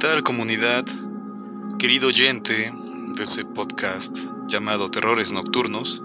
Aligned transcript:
¿Qué 0.00 0.06
tal 0.06 0.22
comunidad? 0.22 0.84
Querido 1.76 2.06
oyente 2.06 2.72
de 3.16 3.22
ese 3.24 3.44
podcast 3.44 4.16
llamado 4.46 4.92
Terrores 4.92 5.32
Nocturnos, 5.32 6.04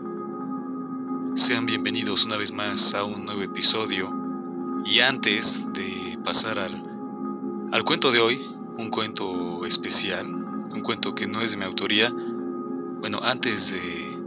sean 1.36 1.68
bienvenidos 1.68 2.26
una 2.26 2.38
vez 2.38 2.52
más 2.52 2.96
a 2.96 3.04
un 3.04 3.24
nuevo 3.24 3.44
episodio 3.44 4.12
y 4.84 5.02
antes 5.02 5.72
de 5.74 6.18
pasar 6.24 6.58
al, 6.58 7.70
al 7.72 7.84
cuento 7.84 8.12
de 8.12 8.20
hoy, 8.20 8.42
un 8.80 8.90
cuento 8.90 9.64
especial, 9.68 10.26
un 10.26 10.82
cuento 10.82 11.14
que 11.14 11.28
no 11.28 11.42
es 11.42 11.52
de 11.52 11.58
mi 11.58 11.66
autoría, 11.66 12.12
bueno, 13.00 13.20
antes 13.22 13.74
de, 13.74 14.18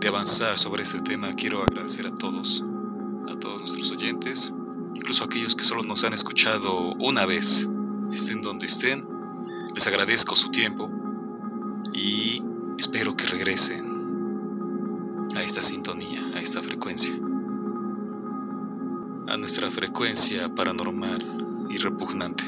de 0.00 0.08
avanzar 0.08 0.58
sobre 0.58 0.84
este 0.84 1.02
tema 1.02 1.34
quiero 1.34 1.62
agradecer 1.62 2.06
a 2.06 2.14
todos, 2.14 2.64
a 3.28 3.38
todos 3.38 3.58
nuestros 3.58 3.90
oyentes, 3.90 4.54
incluso 4.94 5.22
a 5.22 5.26
aquellos 5.26 5.54
que 5.54 5.64
solo 5.64 5.82
nos 5.82 6.02
han 6.02 6.14
escuchado 6.14 6.94
una 6.98 7.26
vez, 7.26 7.68
estén 8.12 8.40
donde 8.40 8.66
estén, 8.66 9.06
les 9.74 9.86
agradezco 9.86 10.34
su 10.36 10.50
tiempo 10.50 10.90
y 11.92 12.42
espero 12.78 13.16
que 13.16 13.26
regresen 13.26 13.84
a 15.36 15.42
esta 15.42 15.62
sintonía, 15.62 16.20
a 16.34 16.40
esta 16.40 16.62
frecuencia, 16.62 17.14
a 19.28 19.36
nuestra 19.36 19.70
frecuencia 19.70 20.48
paranormal 20.54 21.66
y 21.70 21.78
repugnante. 21.78 22.44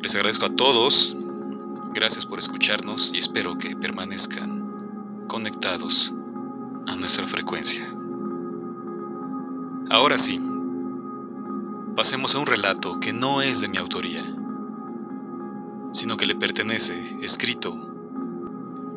Les 0.00 0.14
agradezco 0.14 0.46
a 0.46 0.56
todos, 0.56 1.16
gracias 1.94 2.24
por 2.24 2.38
escucharnos 2.38 3.12
y 3.14 3.18
espero 3.18 3.58
que 3.58 3.76
permanezcan 3.76 5.26
conectados 5.28 6.14
a 6.88 6.96
nuestra 6.96 7.26
frecuencia. 7.26 7.86
Ahora 9.90 10.16
sí, 10.16 10.40
pasemos 11.96 12.34
a 12.34 12.38
un 12.38 12.46
relato 12.46 13.00
que 13.00 13.12
no 13.12 13.42
es 13.42 13.60
de 13.60 13.68
mi 13.68 13.76
autoría, 13.76 14.24
sino 15.92 16.16
que 16.16 16.26
le 16.26 16.34
pertenece, 16.34 17.16
escrito 17.22 17.90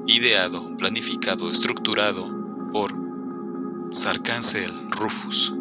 ideado, 0.05 0.75
planificado, 0.77 1.49
estructurado 1.49 2.25
por 2.71 2.93
Sarcancel 3.91 4.71
Rufus. 4.91 5.53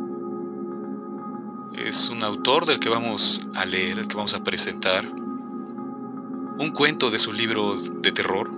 Es 1.75 2.11
un 2.11 2.23
autor 2.23 2.67
del 2.67 2.81
que 2.81 2.89
vamos 2.89 3.49
a 3.55 3.65
leer, 3.65 3.99
el 3.99 4.09
que 4.09 4.17
vamos 4.17 4.35
a 4.35 4.45
presentar. 4.45 5.05
Un 6.59 6.71
cuento 6.75 7.11
de 7.11 7.19
su 7.19 7.33
libro 7.33 7.75
de 7.77 8.13
terror, 8.13 8.53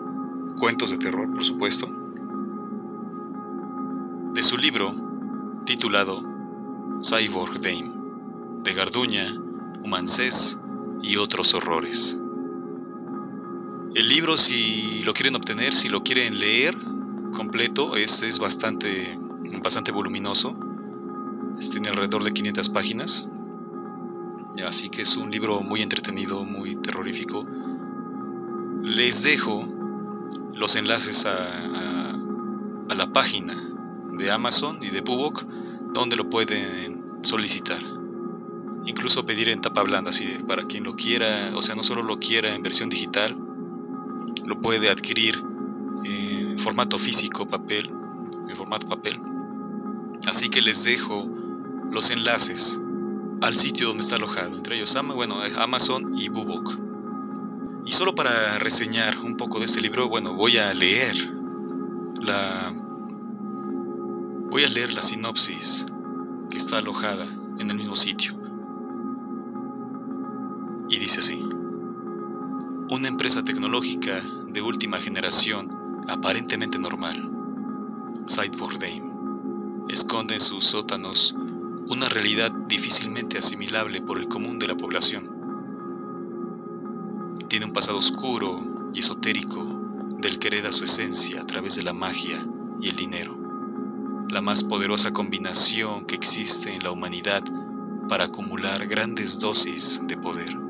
cuentos 0.59 0.91
de 0.91 0.99
terror 0.99 1.33
por 1.33 1.45
supuesto. 1.45 1.87
De 4.35 4.43
su 4.43 4.57
libro 4.57 4.95
titulado 5.65 6.23
Cyborg 7.03 7.61
Dame, 7.61 7.94
de 8.65 8.73
Garduña, 8.73 9.31
Humancés 9.83 10.59
y 11.03 11.17
otros 11.17 11.55
horrores. 11.55 12.19
El 13.95 14.09
libro, 14.09 14.37
si 14.37 15.03
lo 15.05 15.13
quieren 15.13 15.37
obtener, 15.37 15.75
si 15.75 15.89
lo 15.89 16.03
quieren 16.03 16.41
leer 16.41 16.75
completo, 17.35 17.95
es, 17.95 18.23
es 18.23 18.39
bastante, 18.39 19.19
bastante 19.63 19.93
voluminoso. 19.93 20.57
Tiene 21.71 21.91
alrededor 21.91 22.25
de 22.25 22.33
500 22.33 22.71
páginas. 22.71 23.29
Así 24.67 24.89
que 24.89 25.03
es 25.03 25.17
un 25.17 25.31
libro 25.31 25.61
muy 25.61 25.83
entretenido, 25.83 26.45
muy 26.45 26.75
terrorífico. 26.75 27.47
Les 28.83 29.23
dejo 29.23 29.69
los 30.55 30.75
enlaces 30.77 31.27
a, 31.27 32.15
a, 32.89 32.95
la 32.95 33.13
página 33.13 33.55
de 34.13 34.31
Amazon 34.31 34.79
y 34.81 34.91
de 34.91 35.01
Bubok 35.01 35.45
donde 35.93 36.17
lo 36.17 36.31
pueden 36.31 37.03
solicitar. 37.23 37.94
Incluso 38.87 39.25
pedir 39.25 39.49
en 39.49 39.61
tapa 39.61 39.83
blanda, 39.83 40.11
así 40.11 40.27
para 40.47 40.65
quien 40.65 40.85
lo 40.85 40.95
quiera, 40.95 41.51
o 41.55 41.63
sea, 41.63 41.75
no 41.75 41.83
solo 41.83 42.03
lo 42.03 42.19
quiera 42.19 42.55
en 42.55 42.63
versión 42.63 42.89
digital, 42.89 43.37
lo 44.45 44.61
puede 44.61 44.91
adquirir 44.91 45.43
en 46.05 46.59
formato 46.59 46.99
físico, 46.99 47.47
papel, 47.49 47.91
en 48.49 48.57
formato 48.57 48.89
papel. 48.89 49.19
Así 50.27 50.49
que 50.49 50.61
les 50.61 50.85
dejo 50.85 51.29
los 51.91 52.11
enlaces 52.11 52.81
al 53.41 53.55
sitio 53.55 53.89
donde 53.89 54.03
está 54.03 54.17
alojado, 54.17 54.57
entre 54.57 54.77
ellos 54.77 54.97
bueno, 55.15 55.37
Amazon 55.59 56.17
y 56.17 56.29
Bubok. 56.29 56.79
Y 57.87 57.91
solo 57.91 58.15
para 58.15 58.59
reseñar 58.59 59.19
un 59.19 59.37
poco 59.37 59.61
de 59.61 59.67
este 59.67 59.81
libro, 59.81 60.09
bueno, 60.09 60.35
voy 60.35 60.57
a 60.57 60.73
leer 60.73 61.15
la 62.23 62.73
voy 64.51 64.65
a 64.65 64.69
leer 64.69 64.93
la 64.95 65.03
sinopsis 65.03 65.85
que 66.51 66.57
está 66.57 66.79
alojada 66.79 67.27
en 67.59 67.71
el 67.71 67.77
mismo 67.77 67.97
sitio. 67.97 68.44
Y 70.95 70.99
dice 70.99 71.19
así: 71.19 71.43
una 72.89 73.09
empresa 73.09 73.43
tecnológica 73.43 74.23
de 74.47 74.63
última 74.63 74.99
generación 74.99 75.69
aparentemente 76.07 76.79
normal, 76.79 77.17
Cyborg 78.29 78.79
Dame, 78.79 79.13
esconde 79.89 80.35
en 80.35 80.41
sus 80.41 80.63
sótanos 80.65 81.35
una 81.89 82.09
realidad 82.09 82.53
difícilmente 82.69 83.39
asimilable 83.39 84.03
por 84.03 84.19
el 84.19 84.29
común 84.29 84.61
de 84.61 84.69
la 84.69 84.77
población. 84.77 85.29
Tiene 87.49 87.67
un 87.67 87.73
pasado 87.73 87.99
oscuro 87.99 88.91
y 88.95 89.01
esotérico 89.01 89.65
del 90.21 90.39
que 90.39 90.47
hereda 90.47 90.71
su 90.71 90.85
esencia 90.85 91.41
a 91.41 91.45
través 91.45 91.75
de 91.75 91.83
la 91.83 91.93
magia 91.93 92.47
y 92.81 92.89
el 92.89 92.95
dinero, 92.95 93.37
la 94.31 94.41
más 94.41 94.63
poderosa 94.63 95.13
combinación 95.13 96.07
que 96.07 96.15
existe 96.15 96.73
en 96.73 96.85
la 96.85 96.93
humanidad 96.93 97.43
para 98.09 98.27
acumular 98.27 98.87
grandes 98.87 99.41
dosis 99.41 100.01
de 100.07 100.17
poder. 100.17 100.64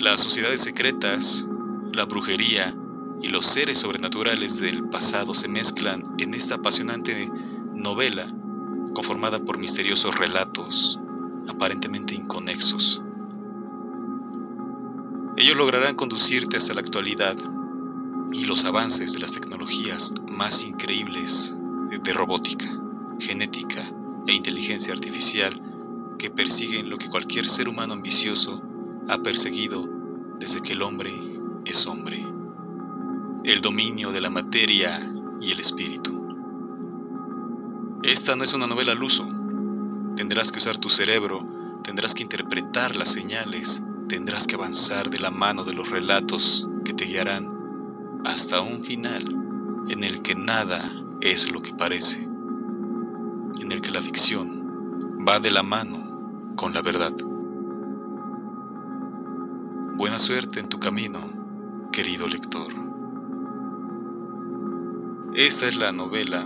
Las 0.00 0.22
sociedades 0.22 0.62
secretas, 0.62 1.46
la 1.92 2.06
brujería 2.06 2.74
y 3.20 3.28
los 3.28 3.44
seres 3.44 3.80
sobrenaturales 3.80 4.58
del 4.60 4.88
pasado 4.88 5.34
se 5.34 5.46
mezclan 5.46 6.02
en 6.16 6.32
esta 6.32 6.54
apasionante 6.54 7.30
novela 7.74 8.26
conformada 8.94 9.38
por 9.40 9.58
misteriosos 9.58 10.18
relatos 10.18 10.98
aparentemente 11.48 12.14
inconexos. 12.14 13.02
Ellos 15.36 15.58
lograrán 15.58 15.96
conducirte 15.96 16.56
hasta 16.56 16.72
la 16.72 16.80
actualidad 16.80 17.36
y 18.32 18.46
los 18.46 18.64
avances 18.64 19.12
de 19.12 19.18
las 19.18 19.32
tecnologías 19.32 20.14
más 20.30 20.64
increíbles 20.64 21.54
de 22.02 22.12
robótica, 22.14 22.64
genética 23.18 23.82
e 24.26 24.32
inteligencia 24.32 24.94
artificial 24.94 25.60
que 26.18 26.30
persiguen 26.30 26.88
lo 26.88 26.96
que 26.96 27.10
cualquier 27.10 27.46
ser 27.46 27.68
humano 27.68 27.92
ambicioso 27.92 28.62
ha 29.08 29.18
perseguido 29.18 29.88
desde 30.38 30.60
que 30.60 30.72
el 30.72 30.82
hombre 30.82 31.12
es 31.64 31.86
hombre. 31.86 32.24
El 33.44 33.60
dominio 33.60 34.12
de 34.12 34.20
la 34.20 34.30
materia 34.30 34.98
y 35.40 35.52
el 35.52 35.60
espíritu. 35.60 36.20
Esta 38.02 38.36
no 38.36 38.44
es 38.44 38.54
una 38.54 38.66
novela 38.66 38.92
al 38.92 39.02
uso. 39.02 39.26
Tendrás 40.16 40.52
que 40.52 40.58
usar 40.58 40.78
tu 40.78 40.88
cerebro, 40.88 41.46
tendrás 41.82 42.14
que 42.14 42.22
interpretar 42.22 42.96
las 42.96 43.10
señales, 43.10 43.82
tendrás 44.08 44.46
que 44.46 44.54
avanzar 44.54 45.10
de 45.10 45.18
la 45.18 45.30
mano 45.30 45.64
de 45.64 45.74
los 45.74 45.90
relatos 45.90 46.68
que 46.84 46.92
te 46.92 47.04
guiarán 47.04 47.60
hasta 48.24 48.60
un 48.60 48.82
final 48.82 49.22
en 49.88 50.04
el 50.04 50.22
que 50.22 50.34
nada 50.34 50.82
es 51.20 51.50
lo 51.52 51.62
que 51.62 51.74
parece, 51.74 52.22
en 52.22 53.72
el 53.72 53.80
que 53.80 53.90
la 53.90 54.02
ficción 54.02 55.24
va 55.26 55.40
de 55.40 55.50
la 55.50 55.62
mano 55.62 56.54
con 56.56 56.72
la 56.72 56.82
verdad. 56.82 57.12
Buena 60.00 60.18
suerte 60.18 60.60
en 60.60 60.68
tu 60.70 60.80
camino, 60.80 61.20
querido 61.92 62.26
lector. 62.26 62.72
Esta 65.34 65.68
es 65.68 65.76
la 65.76 65.92
novela, 65.92 66.42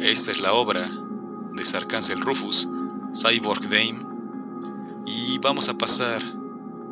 esta 0.00 0.32
es 0.32 0.40
la 0.40 0.52
obra 0.52 0.84
de 1.52 1.64
Sarcancel 1.64 2.20
Rufus, 2.20 2.68
Cyborg 3.14 3.68
Dame, 3.68 4.04
y 5.06 5.38
vamos 5.38 5.68
a 5.68 5.78
pasar 5.78 6.24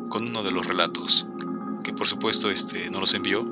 con 0.07 0.29
uno 0.29 0.43
de 0.43 0.51
los 0.51 0.65
relatos, 0.65 1.27
que 1.83 1.91
por 1.91 2.07
supuesto 2.07 2.49
este 2.49 2.89
no 2.89 3.01
los 3.01 3.13
envió. 3.13 3.45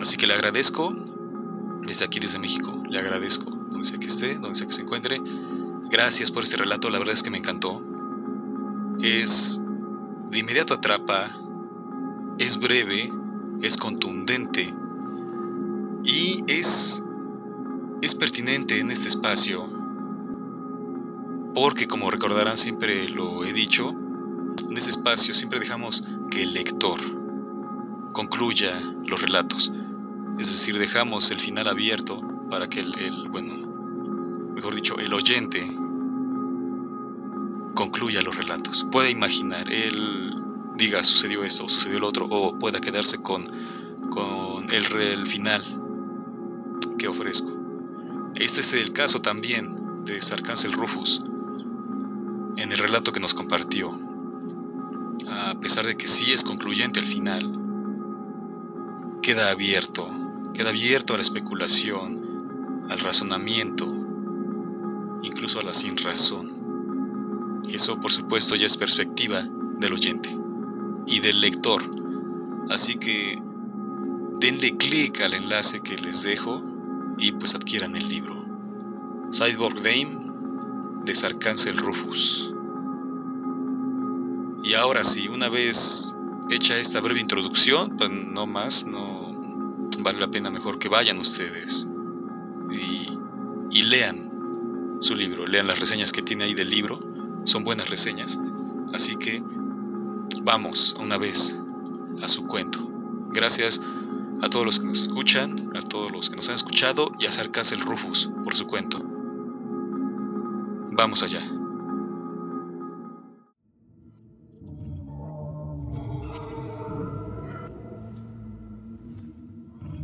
Así 0.00 0.16
que 0.16 0.26
le 0.26 0.32
agradezco, 0.32 0.94
desde 1.82 2.06
aquí, 2.06 2.20
desde 2.20 2.38
México, 2.38 2.82
le 2.88 3.00
agradezco, 3.00 3.50
donde 3.50 3.84
sea 3.84 3.98
que 3.98 4.06
esté, 4.06 4.38
donde 4.38 4.54
sea 4.54 4.66
que 4.66 4.72
se 4.72 4.80
encuentre. 4.80 5.20
Gracias 5.90 6.30
por 6.30 6.44
este 6.44 6.56
relato, 6.56 6.88
la 6.88 6.98
verdad 6.98 7.12
es 7.12 7.22
que 7.22 7.28
me 7.28 7.36
encantó. 7.36 7.82
Es 9.02 9.60
de 10.30 10.38
inmediato 10.38 10.74
atrapa, 10.74 11.28
es 12.38 12.58
breve, 12.58 13.10
es 13.62 13.76
contundente 13.76 14.74
y 16.04 16.44
es, 16.46 17.02
es 18.02 18.14
pertinente 18.14 18.78
en 18.78 18.90
este 18.90 19.08
espacio 19.08 19.78
porque 21.54 21.88
como 21.88 22.10
recordarán 22.10 22.56
siempre 22.56 23.08
lo 23.08 23.44
he 23.44 23.52
dicho, 23.52 23.90
en 23.90 24.76
ese 24.76 24.90
espacio 24.90 25.34
siempre 25.34 25.58
dejamos 25.58 26.04
que 26.30 26.42
el 26.42 26.52
lector 26.52 27.00
concluya 28.12 28.80
los 29.06 29.20
relatos. 29.20 29.72
Es 30.38 30.52
decir, 30.52 30.78
dejamos 30.78 31.30
el 31.32 31.40
final 31.40 31.66
abierto 31.66 32.20
para 32.48 32.68
que 32.68 32.80
el, 32.80 32.96
el 32.98 33.28
bueno, 33.28 33.56
mejor 34.54 34.74
dicho, 34.74 34.98
el 34.98 35.12
oyente 35.12 35.66
concluya 37.78 38.22
los 38.22 38.36
relatos. 38.36 38.84
Puede 38.90 39.08
imaginar, 39.08 39.72
él 39.72 40.34
diga 40.76 41.04
sucedió 41.04 41.44
esto 41.44 41.64
o 41.64 41.68
sucedió 41.68 42.00
lo 42.00 42.08
otro, 42.08 42.26
o 42.28 42.58
pueda 42.58 42.80
quedarse 42.80 43.18
con, 43.18 43.44
con 44.10 44.68
el, 44.72 44.84
el 45.00 45.24
final 45.28 45.62
que 46.98 47.06
ofrezco. 47.06 47.56
Este 48.34 48.62
es 48.62 48.74
el 48.74 48.92
caso 48.92 49.22
también 49.22 49.76
de 50.04 50.20
Sarcancel 50.20 50.72
Rufus 50.72 51.22
en 52.56 52.72
el 52.72 52.78
relato 52.78 53.12
que 53.12 53.20
nos 53.20 53.32
compartió. 53.32 53.92
A 55.30 55.54
pesar 55.60 55.86
de 55.86 55.96
que 55.96 56.08
sí 56.08 56.32
es 56.32 56.42
concluyente 56.42 56.98
al 56.98 57.06
final, 57.06 57.60
queda 59.22 59.52
abierto, 59.52 60.10
queda 60.52 60.70
abierto 60.70 61.14
a 61.14 61.18
la 61.18 61.22
especulación, 61.22 62.86
al 62.90 62.98
razonamiento, 62.98 63.86
incluso 65.22 65.60
a 65.60 65.62
la 65.62 65.74
sin 65.74 65.96
razón. 65.96 66.57
Eso 67.68 68.00
por 68.00 68.10
supuesto 68.10 68.56
ya 68.56 68.66
es 68.66 68.76
perspectiva 68.76 69.42
del 69.78 69.92
oyente 69.92 70.36
y 71.06 71.20
del 71.20 71.40
lector. 71.40 71.82
Así 72.70 72.96
que 72.96 73.40
denle 74.40 74.76
clic 74.76 75.20
al 75.20 75.34
enlace 75.34 75.80
que 75.80 75.96
les 75.96 76.22
dejo 76.22 76.62
y 77.18 77.32
pues 77.32 77.54
adquieran 77.54 77.96
el 77.96 78.08
libro. 78.08 78.36
Cyborg 79.32 79.82
Dame 79.82 80.28
de 81.04 81.72
Rufus. 81.72 82.54
Y 84.62 84.74
ahora 84.74 85.04
sí, 85.04 85.28
una 85.28 85.48
vez 85.48 86.14
hecha 86.50 86.76
esta 86.76 87.00
breve 87.00 87.20
introducción, 87.20 87.96
pues 87.96 88.10
no 88.10 88.46
más, 88.46 88.86
no 88.86 89.88
vale 90.00 90.20
la 90.20 90.30
pena 90.30 90.50
mejor 90.50 90.78
que 90.78 90.88
vayan 90.88 91.18
ustedes 91.18 91.88
y 93.70 93.82
lean 93.82 94.28
su 95.00 95.14
libro, 95.14 95.46
lean 95.46 95.66
las 95.66 95.80
reseñas 95.80 96.12
que 96.12 96.22
tiene 96.22 96.44
ahí 96.44 96.54
del 96.54 96.70
libro, 96.70 97.00
son 97.44 97.64
buenas 97.64 97.90
reseñas, 97.90 98.38
así 98.92 99.16
que 99.16 99.42
vamos 100.42 100.94
una 101.00 101.18
vez 101.18 101.60
a 102.22 102.28
su 102.28 102.46
cuento. 102.46 102.78
Gracias 103.32 103.80
a 104.42 104.48
todos 104.48 104.64
los 104.64 104.80
que 104.80 104.86
nos 104.86 105.02
escuchan, 105.02 105.56
a 105.76 105.80
todos 105.80 106.12
los 106.12 106.30
que 106.30 106.36
nos 106.36 106.48
han 106.48 106.54
escuchado 106.54 107.12
y 107.18 107.26
a 107.26 107.32
Sarcancel 107.32 107.80
Rufus 107.80 108.30
por 108.44 108.56
su 108.56 108.66
cuento. 108.66 109.00
Vamos 110.92 111.22
allá. 111.22 111.40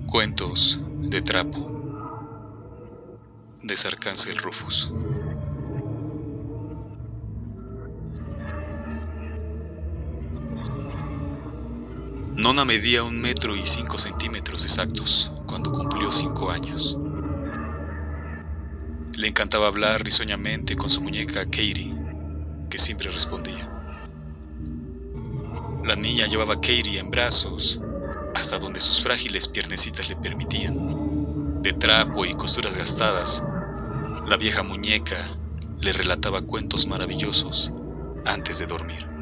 Cuentos 0.07 0.81
de 1.01 1.23
trapo 1.23 1.75
de 3.63 3.77
Sarcancel 3.77 4.37
Rufus. 4.37 4.93
Nona 12.45 12.67
medía 12.67 13.03
un 13.03 13.23
metro 13.23 13.57
y 13.57 13.65
cinco 13.65 13.97
centímetros 13.97 14.67
exactos 14.67 15.33
cuando 15.47 15.73
cumplió 15.73 16.13
cinco 16.13 16.51
años. 16.51 16.95
Le 19.17 19.29
encantaba 19.29 19.67
hablar 19.67 20.05
risueñamente 20.05 20.77
con 20.77 20.91
su 20.91 21.01
muñeca 21.01 21.47
Katie, 21.47 21.91
que 22.69 22.77
siempre 22.77 23.11
respondía. 23.11 23.67
La 25.85 25.97
niña 25.97 26.27
llevaba 26.27 26.53
a 26.53 26.61
Katie 26.61 26.99
en 26.99 27.11
brazos 27.11 27.81
hasta 28.35 28.59
donde 28.59 28.81
sus 28.81 29.01
frágiles 29.01 29.49
piernecitas 29.49 30.11
le 30.11 30.17
permitían. 30.17 31.63
De 31.63 31.73
trapo 31.73 32.27
y 32.27 32.35
costuras 32.35 32.77
gastadas, 32.77 33.43
la 34.27 34.37
vieja 34.37 34.63
muñeca 34.63 35.17
le 35.81 35.95
relataba 35.95 36.43
cuentos 36.43 36.87
maravillosos 36.89 37.73
antes 38.27 38.59
de 38.59 38.67
dormir. 38.67 39.14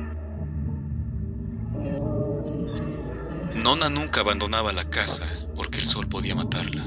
Nona 3.55 3.91
nunca 3.91 4.21
abandonaba 4.21 4.73
la 4.73 4.85
casa 4.85 5.27
porque 5.55 5.79
el 5.79 5.85
sol 5.85 6.09
podía 6.09 6.35
matarla. 6.35 6.85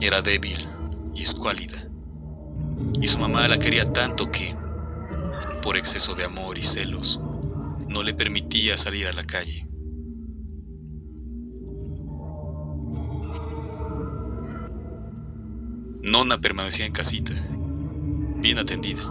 Era 0.00 0.22
débil 0.22 0.68
y 1.14 1.22
escuálida. 1.22 1.90
Y 3.00 3.08
su 3.08 3.18
mamá 3.18 3.48
la 3.48 3.58
quería 3.58 3.92
tanto 3.92 4.30
que, 4.30 4.56
por 5.62 5.76
exceso 5.76 6.14
de 6.14 6.24
amor 6.24 6.58
y 6.58 6.62
celos, 6.62 7.20
no 7.88 8.04
le 8.04 8.14
permitía 8.14 8.78
salir 8.78 9.08
a 9.08 9.12
la 9.12 9.24
calle. 9.24 9.66
Nona 16.02 16.40
permanecía 16.40 16.86
en 16.86 16.92
casita, 16.92 17.32
bien 18.36 18.58
atendida. 18.58 19.02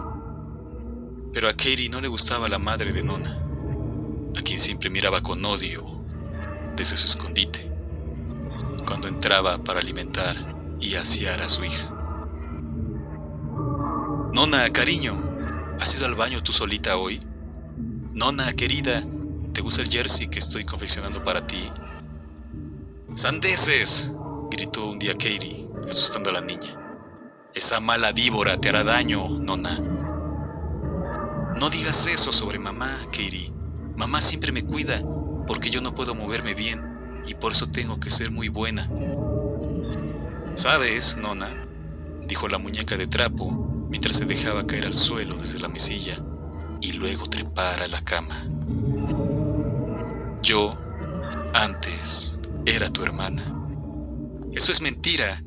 Pero 1.32 1.48
a 1.48 1.52
Katie 1.52 1.90
no 1.90 2.00
le 2.00 2.08
gustaba 2.08 2.48
la 2.48 2.58
madre 2.58 2.92
de 2.92 3.02
Nona, 3.02 3.47
a 4.38 4.42
quien 4.42 4.60
siempre 4.60 4.88
miraba 4.88 5.20
con 5.20 5.44
odio 5.44 5.84
desde 6.76 6.96
su 6.96 7.06
escondite, 7.06 7.72
cuando 8.86 9.08
entraba 9.08 9.58
para 9.64 9.80
alimentar 9.80 10.36
y 10.78 10.94
asear 10.94 11.42
a 11.42 11.48
su 11.48 11.64
hija. 11.64 11.92
Nona, 14.32 14.70
cariño, 14.70 15.76
¿has 15.80 15.96
ido 15.96 16.06
al 16.06 16.14
baño 16.14 16.40
tú 16.40 16.52
solita 16.52 16.96
hoy? 16.98 17.20
Nona, 18.14 18.52
querida, 18.52 19.02
¿te 19.52 19.60
gusta 19.60 19.82
el 19.82 19.90
jersey 19.90 20.28
que 20.28 20.38
estoy 20.38 20.64
confeccionando 20.64 21.24
para 21.24 21.44
ti? 21.44 21.68
¡Sandeces! 23.14 24.12
gritó 24.52 24.86
un 24.86 25.00
día 25.00 25.14
Katie, 25.14 25.68
asustando 25.90 26.30
a 26.30 26.34
la 26.34 26.40
niña. 26.42 26.76
Esa 27.54 27.80
mala 27.80 28.12
víbora 28.12 28.56
te 28.56 28.68
hará 28.68 28.84
daño, 28.84 29.28
Nona. 29.30 29.80
No 31.56 31.68
digas 31.70 32.06
eso 32.06 32.30
sobre 32.30 32.60
mamá, 32.60 33.00
Katie. 33.06 33.57
Mamá 33.98 34.22
siempre 34.22 34.52
me 34.52 34.62
cuida 34.62 35.02
porque 35.44 35.70
yo 35.70 35.80
no 35.80 35.92
puedo 35.92 36.14
moverme 36.14 36.54
bien 36.54 36.80
y 37.24 37.34
por 37.34 37.50
eso 37.50 37.68
tengo 37.68 37.98
que 37.98 38.10
ser 38.10 38.30
muy 38.30 38.48
buena. 38.48 38.88
¿Sabes, 40.54 41.16
Nona? 41.16 41.50
dijo 42.20 42.46
la 42.46 42.58
muñeca 42.58 42.96
de 42.96 43.08
trapo 43.08 43.50
mientras 43.90 44.18
se 44.18 44.24
dejaba 44.24 44.64
caer 44.64 44.86
al 44.86 44.94
suelo 44.94 45.34
desde 45.36 45.58
la 45.58 45.66
mesilla 45.66 46.16
y 46.80 46.92
luego 46.92 47.26
trepar 47.26 47.82
a 47.82 47.88
la 47.88 48.00
cama. 48.00 48.36
Yo, 50.42 50.76
antes, 51.52 52.38
era 52.66 52.88
tu 52.90 53.02
hermana. 53.02 53.42
Eso 54.52 54.70
es 54.70 54.80
mentira. 54.80 55.42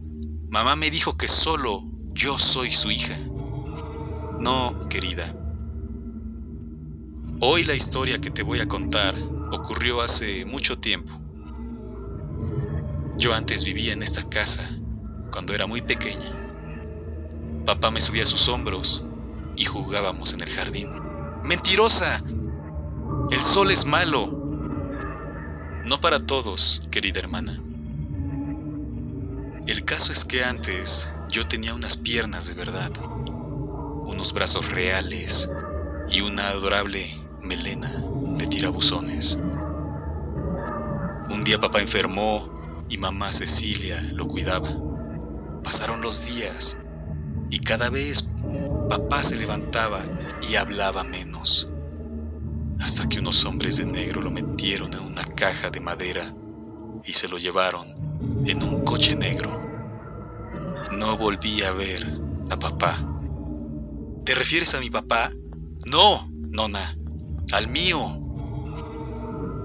Mamá 0.49 0.75
me 0.75 0.91
dijo 0.91 1.15
que 1.15 1.29
solo 1.29 1.85
yo 2.11 2.37
soy 2.37 2.69
su 2.69 2.91
hija. 2.91 3.17
No, 4.41 4.89
querida. 4.89 5.40
Hoy 7.43 7.63
la 7.63 7.73
historia 7.73 8.21
que 8.21 8.29
te 8.29 8.43
voy 8.43 8.59
a 8.59 8.67
contar 8.67 9.15
ocurrió 9.51 10.01
hace 10.01 10.45
mucho 10.45 10.77
tiempo. 10.77 11.11
Yo 13.17 13.33
antes 13.33 13.63
vivía 13.63 13.93
en 13.93 14.03
esta 14.03 14.21
casa 14.29 14.79
cuando 15.31 15.55
era 15.55 15.65
muy 15.65 15.81
pequeña. 15.81 16.29
Papá 17.65 17.89
me 17.89 17.99
subía 17.99 18.21
a 18.21 18.27
sus 18.27 18.47
hombros 18.47 19.03
y 19.55 19.65
jugábamos 19.65 20.35
en 20.35 20.41
el 20.41 20.51
jardín. 20.51 20.91
¡Mentirosa! 21.43 22.23
El 23.31 23.41
sol 23.41 23.71
es 23.71 23.87
malo. 23.87 24.27
No 25.83 25.99
para 25.99 26.23
todos, 26.23 26.83
querida 26.91 27.21
hermana. 27.21 27.59
El 29.65 29.83
caso 29.83 30.11
es 30.11 30.25
que 30.25 30.43
antes 30.43 31.09
yo 31.31 31.47
tenía 31.47 31.73
unas 31.73 31.97
piernas 31.97 32.47
de 32.49 32.53
verdad, 32.53 32.91
unos 34.05 34.31
brazos 34.31 34.71
reales 34.71 35.49
y 36.07 36.21
una 36.21 36.49
adorable 36.49 37.20
melena 37.43 37.91
de 38.37 38.47
tirabuzones. 38.47 39.39
Un 41.29 41.41
día 41.43 41.59
papá 41.59 41.79
enfermó 41.79 42.85
y 42.89 42.97
mamá 42.97 43.31
Cecilia 43.31 44.01
lo 44.13 44.27
cuidaba. 44.27 44.69
Pasaron 45.63 46.01
los 46.01 46.25
días 46.25 46.77
y 47.49 47.59
cada 47.59 47.89
vez 47.89 48.29
papá 48.89 49.23
se 49.23 49.37
levantaba 49.37 50.01
y 50.41 50.55
hablaba 50.55 51.03
menos, 51.03 51.69
hasta 52.79 53.07
que 53.07 53.19
unos 53.19 53.45
hombres 53.45 53.77
de 53.77 53.85
negro 53.85 54.21
lo 54.21 54.31
metieron 54.31 54.93
en 54.93 55.01
una 55.01 55.23
caja 55.23 55.69
de 55.69 55.79
madera 55.79 56.35
y 57.05 57.13
se 57.13 57.27
lo 57.27 57.37
llevaron 57.37 57.87
en 58.45 58.63
un 58.63 58.83
coche 58.83 59.15
negro. 59.15 59.61
No 60.91 61.17
volví 61.17 61.61
a 61.63 61.71
ver 61.71 62.05
a 62.49 62.57
papá. 62.57 63.07
¿Te 64.25 64.35
refieres 64.35 64.75
a 64.75 64.79
mi 64.79 64.89
papá? 64.89 65.31
No, 65.89 66.29
nona, 66.49 66.97
al 67.51 67.67
mío. 67.67 67.99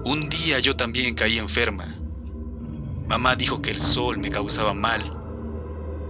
Un 0.03 0.29
día 0.29 0.59
yo 0.59 0.75
también 0.75 1.15
caí 1.15 1.37
enferma. 1.37 1.85
Mamá 3.07 3.35
dijo 3.35 3.61
que 3.61 3.71
el 3.71 3.79
sol 3.79 4.17
me 4.17 4.29
causaba 4.29 4.73
mal 4.73 5.01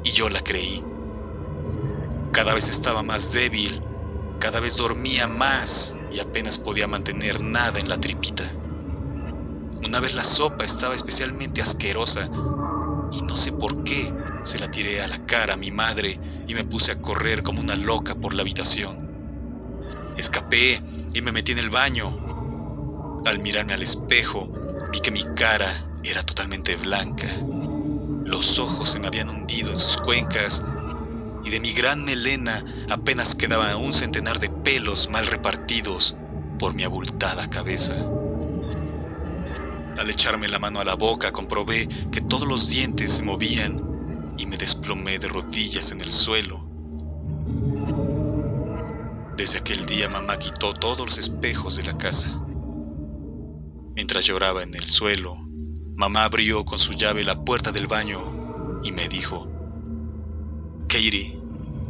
y 0.04 0.12
yo 0.12 0.30
la 0.30 0.42
creí. 0.42 0.84
Cada 2.32 2.54
vez 2.54 2.68
estaba 2.68 3.04
más 3.04 3.32
débil, 3.32 3.82
cada 4.40 4.60
vez 4.60 4.78
dormía 4.78 5.28
más 5.28 5.98
y 6.12 6.20
apenas 6.20 6.58
podía 6.58 6.88
mantener 6.88 7.40
nada 7.40 7.80
en 7.80 7.90
la 7.90 8.00
tripita. 8.00 8.44
Una 9.86 10.00
vez 10.00 10.16
la 10.16 10.24
sopa 10.24 10.66
estaba 10.66 10.96
especialmente 10.96 11.62
asquerosa 11.62 12.28
y 13.12 13.22
no 13.22 13.38
sé 13.38 13.52
por 13.52 13.84
qué 13.84 14.12
se 14.44 14.60
la 14.60 14.70
tiré 14.70 15.02
a 15.02 15.08
la 15.08 15.24
cara 15.26 15.54
a 15.54 15.58
mi 15.58 15.72
madre 15.72 16.20
y 16.48 16.54
me 16.56 16.64
puse 16.64 16.92
a 16.92 17.02
correr 17.02 17.44
como 17.44 17.62
una 17.62 17.76
loca 17.76 18.16
por 18.16 18.34
la 18.34 18.42
habitación. 18.42 19.08
Escapé 20.18 20.82
y 21.18 21.22
me 21.24 21.32
metí 21.32 21.52
en 21.52 21.58
el 21.58 21.72
baño. 21.72 22.16
Al 23.26 23.40
mirarme 23.40 23.74
al 23.74 23.82
espejo, 23.82 24.48
vi 24.92 25.00
que 25.00 25.10
mi 25.10 25.24
cara 25.36 25.68
era 26.04 26.22
totalmente 26.22 26.76
blanca. 26.76 27.26
Los 28.26 28.60
ojos 28.60 28.92
se 28.92 29.00
me 29.00 29.08
habían 29.08 29.30
hundido 29.30 29.72
en 29.72 29.78
sus 29.78 29.98
cuencas 29.98 30.64
y 31.44 31.50
de 31.50 31.60
mi 31.60 31.74
gran 31.74 32.06
melena 32.06 32.64
apenas 32.90 33.34
quedaba 33.34 33.76
un 33.78 33.94
centenar 33.94 34.40
de 34.40 34.50
pelos 34.50 35.10
mal 35.10 35.26
repartidos 35.26 36.16
por 36.60 36.76
mi 36.76 36.84
abultada 36.84 37.50
cabeza. 37.50 37.96
Al 39.98 40.10
echarme 40.12 40.48
la 40.48 40.60
mano 40.60 40.80
a 40.80 40.86
la 40.86 40.96
boca 40.96 41.32
comprobé 41.32 41.88
que 42.12 42.22
todos 42.22 42.48
los 42.48 42.70
dientes 42.70 43.12
se 43.12 43.24
movían 43.24 43.76
y 44.38 44.46
me 44.46 44.58
desplomé 44.58 45.18
de 45.18 45.30
rodillas 45.30 45.92
en 45.92 46.02
el 46.02 46.12
suelo. 46.12 46.67
Desde 49.48 49.60
aquel 49.60 49.86
día 49.86 50.10
mamá 50.10 50.38
quitó 50.38 50.74
todos 50.74 51.06
los 51.06 51.18
espejos 51.18 51.78
de 51.78 51.84
la 51.84 51.98
casa. 51.98 52.38
Mientras 53.96 54.26
lloraba 54.26 54.62
en 54.62 54.76
el 54.76 54.90
suelo, 54.90 55.38
mamá 55.96 56.26
abrió 56.26 56.66
con 56.66 56.78
su 56.78 56.92
llave 56.92 57.24
la 57.24 57.46
puerta 57.46 57.72
del 57.72 57.88
baño 57.88 58.82
y 58.84 58.92
me 58.92 59.08
dijo, 59.08 59.48
Katie, 60.90 61.40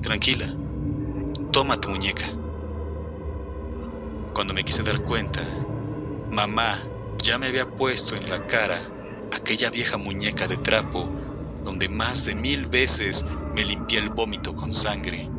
tranquila, 0.04 0.46
toma 1.52 1.82
tu 1.82 1.90
muñeca. 1.90 2.28
Cuando 4.36 4.54
me 4.54 4.64
quise 4.64 4.84
dar 4.84 5.04
cuenta, 5.04 5.42
mamá 6.30 6.78
ya 7.24 7.40
me 7.40 7.48
había 7.48 7.66
puesto 7.66 8.16
en 8.16 8.30
la 8.30 8.46
cara 8.46 8.80
aquella 9.36 9.72
vieja 9.72 9.98
muñeca 9.98 10.48
de 10.48 10.58
trapo 10.58 11.10
donde 11.64 11.90
más 11.90 12.24
de 12.24 12.36
mil 12.36 12.68
veces 12.68 13.26
me 13.56 13.66
limpié 13.66 13.98
el 13.98 14.10
vómito 14.10 14.54
con 14.54 14.72
sangre. 14.72 15.37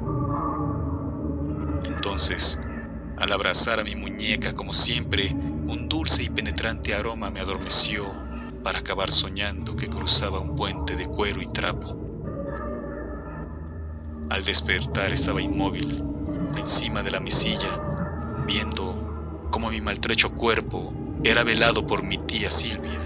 Entonces, 1.89 2.61
al 3.17 3.33
abrazar 3.33 3.81
a 3.81 3.85
mi 3.85 3.95
muñeca 3.97 4.53
como 4.53 4.73
siempre, 4.73 5.35
un 5.67 5.89
dulce 5.89 6.23
y 6.23 6.29
penetrante 6.29 6.95
aroma 6.95 7.31
me 7.31 7.41
adormeció 7.41 8.15
para 8.63 8.79
acabar 8.81 9.11
soñando 9.11 9.75
que 9.75 9.89
cruzaba 9.89 10.41
un 10.41 10.55
puente 10.55 10.97
de 10.97 11.07
cuero 11.07 11.41
y 11.43 11.47
trapo. 11.47 11.99
Al 14.31 14.45
despertar 14.45 15.13
estaba 15.13 15.41
inmóvil, 15.43 15.87
encima 16.57 17.03
de 17.03 17.11
la 17.11 17.21
mesilla, 17.21 17.81
viendo 18.47 19.03
cómo 19.51 19.71
mi 19.71 19.81
maltrecho 19.81 20.31
cuerpo 20.31 20.95
era 21.25 21.45
velado 21.45 21.87
por 21.87 22.03
mi 22.03 22.19
tía 22.19 22.51
Silvia, 22.51 23.01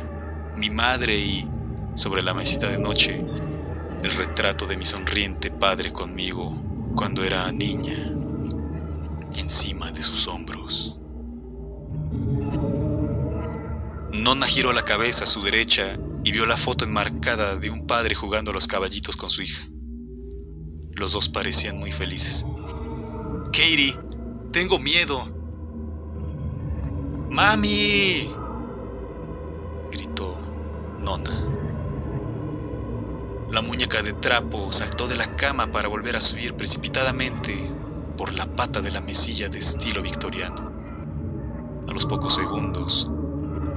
mi 0.57 0.71
madre 0.71 1.19
y, 1.19 1.53
sobre 1.95 2.23
la 2.23 2.35
mesita 2.35 2.69
de 2.69 2.79
noche, 2.79 3.25
el 4.03 4.13
retrato 4.13 4.67
de 4.67 4.77
mi 4.77 4.85
sonriente 4.85 5.51
padre 5.51 5.93
conmigo 5.93 6.67
cuando 6.95 7.25
era 7.25 7.51
niña, 7.53 8.12
encima 9.37 9.91
de 9.93 10.03
sus 10.03 10.29
hombros. 10.29 10.99
Nona 14.13 14.47
giró 14.47 14.73
la 14.73 14.85
cabeza 14.85 15.25
a 15.25 15.27
su 15.27 15.43
derecha 15.43 15.97
y 16.25 16.33
vio 16.33 16.47
la 16.47 16.57
foto 16.57 16.85
enmarcada 16.85 17.57
de 17.57 17.71
un 17.71 17.87
padre 17.87 18.15
jugando 18.15 18.51
a 18.51 18.55
los 18.55 18.67
caballitos 18.67 19.17
con 19.17 19.31
su 19.31 19.43
hija. 19.43 19.67
Los 20.93 21.13
dos 21.13 21.29
parecían 21.29 21.79
muy 21.79 21.91
felices. 21.91 22.45
Katie, 23.47 23.99
tengo 24.53 24.79
miedo, 24.79 25.33
¡Mami! 27.33 28.29
gritó 29.91 30.37
Nona. 30.99 31.31
La 33.51 33.63
muñeca 33.63 34.03
de 34.03 34.13
trapo 34.13 34.71
saltó 34.71 35.09
de 35.09 35.17
la 35.17 35.35
cama 35.37 35.73
para 35.73 35.89
volver 35.89 36.15
a 36.15 36.21
subir 36.21 36.55
precipitadamente 36.55 37.72
por 38.17 38.33
la 38.33 38.47
pata 38.47 38.81
de 38.81 38.91
la 38.91 39.01
mesilla 39.01 39.49
de 39.49 39.59
estilo 39.59 40.03
victoriano. 40.03 40.73
A 41.89 41.93
los 41.93 42.07
pocos 42.07 42.35
segundos, 42.35 43.09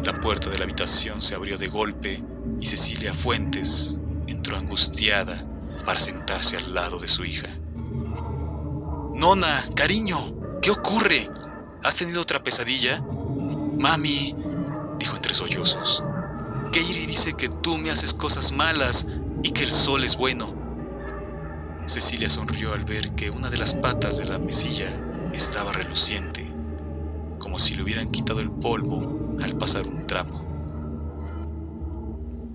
la 0.03 0.19
puerta 0.19 0.49
de 0.49 0.57
la 0.57 0.65
habitación 0.65 1.21
se 1.21 1.35
abrió 1.35 1.57
de 1.57 1.67
golpe 1.67 2.23
y 2.59 2.65
Cecilia 2.65 3.13
Fuentes 3.13 3.99
entró 4.27 4.57
angustiada 4.57 5.35
para 5.85 5.99
sentarse 5.99 6.57
al 6.57 6.73
lado 6.73 6.99
de 6.99 7.07
su 7.07 7.25
hija. 7.25 7.47
Nona, 9.15 9.63
cariño, 9.75 10.19
¿qué 10.61 10.71
ocurre? 10.71 11.29
¿Has 11.83 11.97
tenido 11.97 12.21
otra 12.21 12.43
pesadilla? 12.43 13.01
Mami, 13.77 14.35
dijo 14.99 15.15
entre 15.15 15.33
sollozos, 15.33 16.03
Keiri 16.71 17.05
dice 17.05 17.33
que 17.33 17.49
tú 17.49 17.77
me 17.77 17.91
haces 17.91 18.13
cosas 18.13 18.51
malas 18.51 19.07
y 19.43 19.51
que 19.51 19.63
el 19.63 19.71
sol 19.71 20.03
es 20.03 20.17
bueno. 20.17 20.54
Cecilia 21.87 22.29
sonrió 22.29 22.73
al 22.73 22.83
ver 22.83 23.11
que 23.15 23.29
una 23.29 23.49
de 23.49 23.57
las 23.57 23.73
patas 23.73 24.17
de 24.17 24.25
la 24.25 24.39
mesilla 24.39 24.89
estaba 25.33 25.71
reluciente, 25.71 26.43
como 27.39 27.59
si 27.59 27.75
le 27.75 27.83
hubieran 27.83 28.09
quitado 28.09 28.39
el 28.41 28.49
polvo 28.49 29.01
al 29.41 29.57
pasar 29.57 29.87
un 29.87 30.05
trapo. 30.07 30.39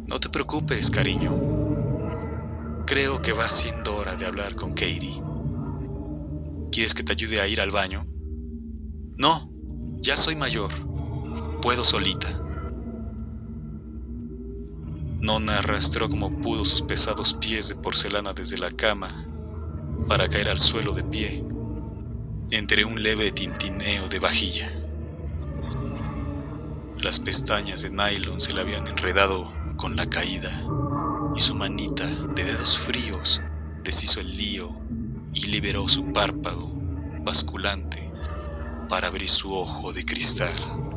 No 0.09 0.19
te 0.19 0.29
preocupes, 0.29 0.91
cariño. 0.91 1.33
Creo 2.87 3.23
que 3.23 3.33
va 3.33 3.49
siendo 3.49 3.95
hora 3.97 4.17
de 4.17 4.27
hablar 4.27 4.55
con 4.57 4.73
Katie. 4.73 5.23
¿Quieres 6.73 6.95
que 6.95 7.03
te 7.03 7.13
ayude 7.13 7.41
a 7.41 7.47
ir 7.47 7.61
al 7.61 7.71
baño? 7.71 8.05
No, 9.17 9.53
ya 10.03 10.17
soy 10.17 10.35
mayor 10.35 10.73
puedo 11.61 11.85
solita. 11.85 12.50
Nona 15.23 15.59
arrastró 15.59 16.09
como 16.09 16.41
pudo 16.41 16.65
sus 16.65 16.81
pesados 16.81 17.35
pies 17.35 17.69
de 17.69 17.75
porcelana 17.75 18.33
desde 18.33 18.57
la 18.57 18.71
cama 18.71 19.11
para 20.09 20.27
caer 20.29 20.49
al 20.49 20.59
suelo 20.59 20.95
de 20.95 21.05
pie, 21.05 21.45
entre 22.51 22.87
un 22.87 23.03
leve 23.03 23.31
tintineo 23.31 24.09
de 24.09 24.19
vajilla. 24.19 24.73
Las 27.03 27.21
pestañas 27.21 27.83
de 27.83 27.91
nylon 27.91 28.41
se 28.41 28.55
le 28.55 28.63
habían 28.63 28.87
enredado 28.87 29.53
con 29.77 29.95
la 29.95 30.07
caída 30.07 30.51
y 31.37 31.41
su 31.41 31.55
manita 31.55 32.07
de 32.35 32.45
dedos 32.45 32.79
fríos 32.79 33.43
deshizo 33.85 34.21
el 34.21 34.37
lío 34.37 34.75
y 35.35 35.49
liberó 35.49 35.87
su 35.87 36.13
párpado 36.13 36.67
basculante 37.25 38.11
para 38.89 39.09
abrir 39.09 39.29
su 39.29 39.53
ojo 39.53 39.93
de 39.93 40.03
cristal. 40.05 40.90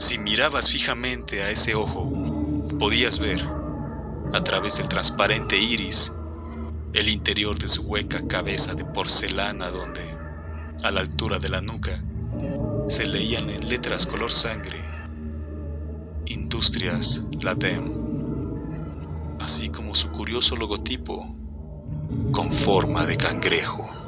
Si 0.00 0.18
mirabas 0.18 0.70
fijamente 0.70 1.42
a 1.42 1.50
ese 1.50 1.74
ojo, 1.74 2.10
podías 2.78 3.18
ver, 3.18 3.46
a 4.32 4.42
través 4.42 4.78
del 4.78 4.88
transparente 4.88 5.58
iris, 5.58 6.10
el 6.94 7.10
interior 7.10 7.58
de 7.58 7.68
su 7.68 7.82
hueca 7.82 8.26
cabeza 8.26 8.74
de 8.74 8.86
porcelana 8.86 9.68
donde, 9.68 10.00
a 10.84 10.90
la 10.90 11.00
altura 11.00 11.38
de 11.38 11.50
la 11.50 11.60
nuca, 11.60 12.02
se 12.88 13.06
leían 13.06 13.50
en 13.50 13.68
letras 13.68 14.06
color 14.06 14.32
sangre 14.32 14.82
Industrias 16.24 17.22
Latem, 17.42 17.84
así 19.38 19.68
como 19.68 19.94
su 19.94 20.08
curioso 20.08 20.56
logotipo 20.56 21.20
con 22.32 22.50
forma 22.50 23.04
de 23.04 23.18
cangrejo. 23.18 23.99